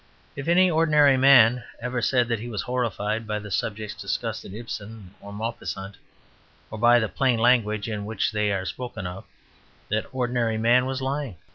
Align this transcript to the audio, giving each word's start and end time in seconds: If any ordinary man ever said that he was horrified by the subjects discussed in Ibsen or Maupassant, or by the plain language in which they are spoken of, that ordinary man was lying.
If 0.35 0.47
any 0.47 0.67
ordinary 0.67 1.15
man 1.15 1.63
ever 1.79 2.01
said 2.01 2.27
that 2.29 2.39
he 2.39 2.49
was 2.49 2.63
horrified 2.63 3.27
by 3.27 3.37
the 3.37 3.51
subjects 3.51 3.93
discussed 3.93 4.43
in 4.43 4.55
Ibsen 4.55 5.13
or 5.21 5.31
Maupassant, 5.31 5.97
or 6.71 6.79
by 6.79 6.97
the 6.97 7.07
plain 7.07 7.37
language 7.37 7.87
in 7.87 8.03
which 8.03 8.31
they 8.31 8.51
are 8.51 8.65
spoken 8.65 9.05
of, 9.05 9.25
that 9.89 10.07
ordinary 10.11 10.57
man 10.57 10.87
was 10.87 11.03
lying. 11.03 11.35